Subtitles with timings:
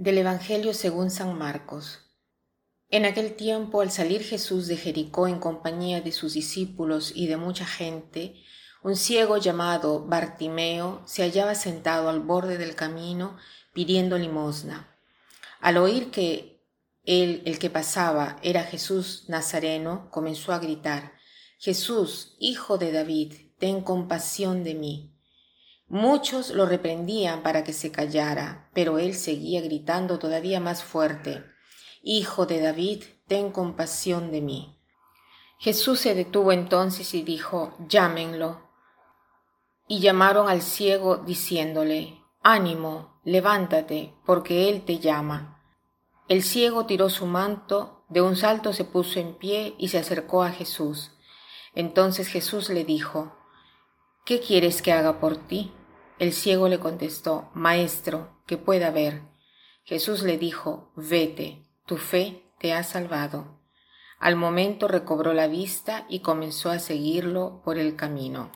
[0.00, 1.98] Del Evangelio según San Marcos.
[2.88, 7.36] En aquel tiempo, al salir Jesús de Jericó en compañía de sus discípulos y de
[7.36, 8.42] mucha gente,
[8.82, 13.36] un ciego llamado Bartimeo se hallaba sentado al borde del camino
[13.74, 14.96] pidiendo limosna.
[15.60, 16.64] Al oír que
[17.04, 21.12] él, el que pasaba, era Jesús Nazareno, comenzó a gritar,
[21.58, 25.19] Jesús, hijo de David, ten compasión de mí.
[25.90, 31.44] Muchos lo reprendían para que se callara, pero él seguía gritando todavía más fuerte,
[32.00, 34.78] Hijo de David, ten compasión de mí.
[35.58, 38.70] Jesús se detuvo entonces y dijo, Llámenlo.
[39.88, 45.60] Y llamaron al ciego diciéndole, Ánimo, levántate, porque él te llama.
[46.28, 50.44] El ciego tiró su manto, de un salto se puso en pie y se acercó
[50.44, 51.10] a Jesús.
[51.74, 53.36] Entonces Jesús le dijo,
[54.24, 55.74] ¿Qué quieres que haga por ti?
[56.20, 59.22] El ciego le contestó, Maestro, que pueda ver.
[59.84, 63.58] Jesús le dijo, Vete, tu fe te ha salvado.
[64.18, 68.52] Al momento recobró la vista y comenzó a seguirlo por el camino.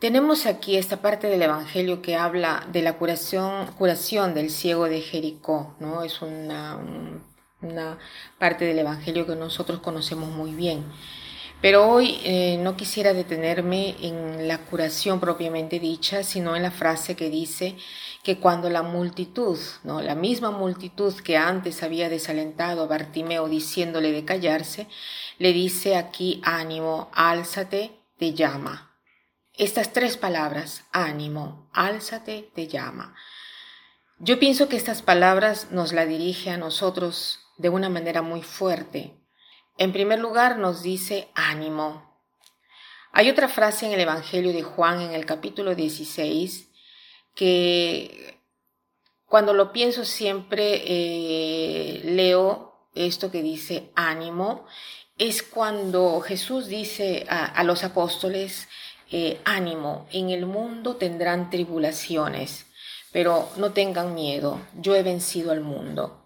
[0.00, 5.74] Tenemos aquí esta parte del Evangelio que habla de la curación, del ciego de Jericó,
[5.80, 6.02] ¿no?
[6.02, 6.78] Es una
[8.38, 10.84] parte del Evangelio que nosotros conocemos muy bien.
[11.60, 17.16] Pero hoy eh, no quisiera detenerme en la curación propiamente dicha, sino en la frase
[17.16, 17.76] que dice
[18.22, 20.02] que cuando la multitud, ¿no?
[20.02, 24.86] la misma multitud que antes había desalentado a Bartimeo diciéndole de callarse,
[25.38, 28.94] le dice aquí ánimo, álzate, te llama.
[29.54, 33.14] Estas tres palabras, ánimo, álzate, te llama.
[34.18, 39.14] Yo pienso que estas palabras nos la dirige a nosotros de una manera muy fuerte,
[39.78, 42.20] en primer lugar nos dice ánimo.
[43.12, 46.68] Hay otra frase en el Evangelio de Juan en el capítulo 16
[47.34, 48.40] que
[49.26, 54.66] cuando lo pienso siempre eh, leo esto que dice ánimo.
[55.18, 58.68] Es cuando Jesús dice a, los apóstoles,
[59.10, 62.66] eh, ánimo, en el mundo tendrán tribulaciones,
[63.12, 66.25] pero no tengan miedo, yo he vencido al mundo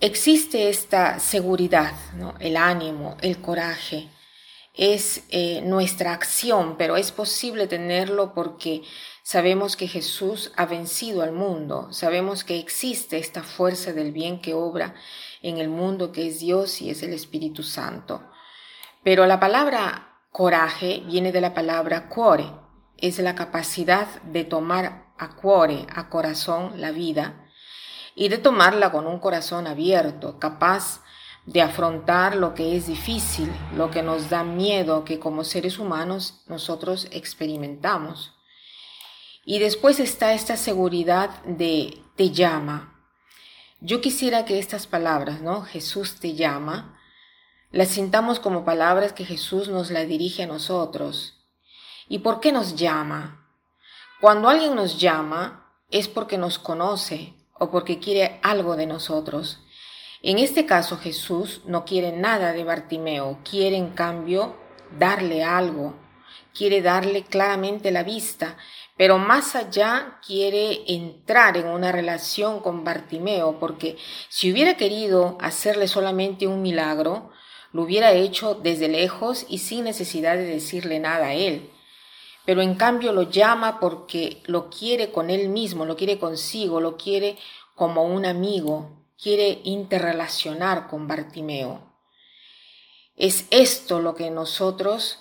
[0.00, 1.94] existe esta seguridad,
[2.40, 4.08] el ánimo, el coraje,
[4.74, 8.82] es eh, nuestra acción, pero es posible tenerlo porque
[9.22, 14.54] sabemos que Jesús ha vencido al mundo, sabemos que existe esta fuerza del bien que
[14.54, 14.94] obra
[15.42, 18.22] en el mundo que es Dios y es el Espíritu Santo.
[19.02, 22.50] Pero la palabra coraje viene de la palabra cuore,
[22.96, 27.49] es la capacidad de tomar a cuore, a corazón, la vida,
[28.14, 31.02] y de tomarla con un corazón abierto, capaz
[31.46, 36.42] de afrontar lo que es difícil, lo que nos da miedo, que como seres humanos
[36.46, 38.34] nosotros experimentamos.
[39.44, 42.94] Y después está esta seguridad de te llama.
[43.80, 45.62] Yo quisiera que estas palabras, ¿no?
[45.62, 46.98] Jesús te llama,
[47.72, 51.46] las sintamos como palabras que Jesús nos la dirige a nosotros.
[52.08, 53.46] ¿Y por qué nos llama?
[54.20, 59.60] Cuando alguien nos llama es porque nos conoce, o porque quiere algo de nosotros.
[60.22, 64.56] En este caso Jesús no quiere nada de Bartimeo, quiere en cambio
[64.98, 65.94] darle algo,
[66.54, 68.56] quiere darle claramente la vista,
[68.96, 73.98] pero más allá quiere entrar en una relación con Bartimeo, porque
[74.30, 77.30] si hubiera querido hacerle solamente un milagro,
[77.72, 81.70] lo hubiera hecho desde lejos y sin necesidad de decirle nada a él
[82.44, 86.96] pero en cambio lo llama porque lo quiere con él mismo, lo quiere consigo, lo
[86.96, 87.36] quiere
[87.74, 91.90] como un amigo, quiere interrelacionar con Bartimeo.
[93.16, 95.18] Es esto lo que nosotros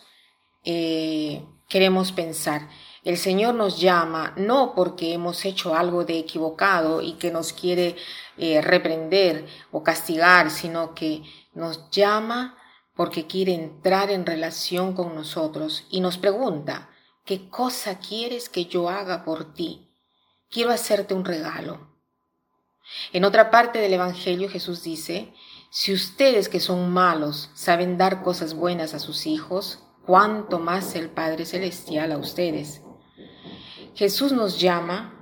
[0.64, 2.70] eh, queremos pensar.
[3.04, 7.96] El Señor nos llama no porque hemos hecho algo de equivocado y que nos quiere
[8.38, 11.24] eh, reprender o castigar, sino que
[11.54, 12.58] nos llama
[12.96, 16.90] porque quiere entrar en relación con nosotros y nos pregunta,
[17.30, 19.94] ¿Qué cosa quieres que yo haga por ti?
[20.50, 21.96] Quiero hacerte un regalo.
[23.14, 25.32] En otra parte del Evangelio Jesús dice,
[25.70, 31.12] si ustedes que son malos saben dar cosas buenas a sus hijos, cuánto más el
[31.12, 32.82] Padre Celestial a ustedes.
[33.94, 35.14] Jesús nos llama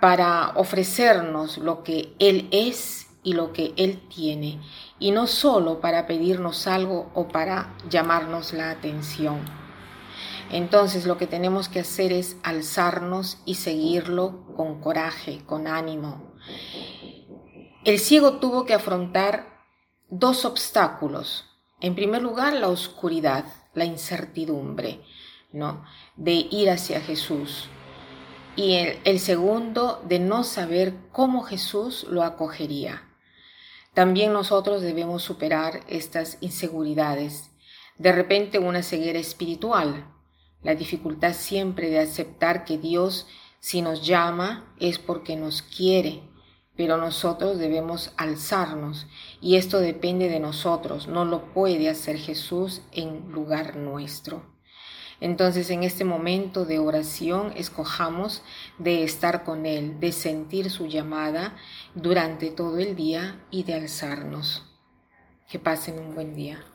[0.00, 4.60] para ofrecernos lo que Él es y lo que Él tiene,
[5.00, 9.61] y no solo para pedirnos algo o para llamarnos la atención.
[10.52, 16.34] Entonces lo que tenemos que hacer es alzarnos y seguirlo con coraje, con ánimo.
[17.84, 19.64] El ciego tuvo que afrontar
[20.10, 21.46] dos obstáculos.
[21.80, 25.00] En primer lugar, la oscuridad, la incertidumbre,
[25.52, 25.84] ¿no?
[26.16, 27.68] De ir hacia Jesús.
[28.54, 33.08] y el, el segundo de no saber cómo Jesús lo acogería.
[33.94, 37.50] También nosotros debemos superar estas inseguridades.
[37.96, 40.06] De repente una ceguera espiritual,
[40.62, 43.26] la dificultad siempre de aceptar que Dios
[43.60, 46.22] si nos llama es porque nos quiere,
[46.76, 49.06] pero nosotros debemos alzarnos
[49.40, 54.50] y esto depende de nosotros, no lo puede hacer Jesús en lugar nuestro.
[55.20, 58.42] Entonces en este momento de oración escojamos
[58.78, 61.54] de estar con Él, de sentir su llamada
[61.94, 64.64] durante todo el día y de alzarnos.
[65.48, 66.71] Que pasen un buen día.